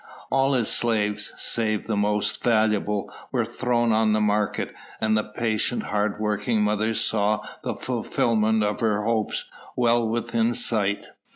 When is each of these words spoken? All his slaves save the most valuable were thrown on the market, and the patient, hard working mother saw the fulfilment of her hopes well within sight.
All 0.31 0.53
his 0.53 0.71
slaves 0.71 1.31
save 1.37 1.85
the 1.85 1.95
most 1.95 2.41
valuable 2.43 3.13
were 3.31 3.45
thrown 3.45 3.91
on 3.91 4.13
the 4.13 4.19
market, 4.19 4.73
and 4.99 5.15
the 5.15 5.23
patient, 5.25 5.83
hard 5.83 6.19
working 6.19 6.63
mother 6.63 6.95
saw 6.95 7.41
the 7.63 7.75
fulfilment 7.75 8.63
of 8.63 8.79
her 8.79 9.03
hopes 9.03 9.45
well 9.75 10.09
within 10.09 10.55
sight. 10.55 11.05